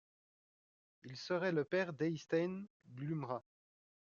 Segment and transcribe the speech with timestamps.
[1.03, 2.63] Il serait le père d'Eystein
[2.95, 3.43] Glumra.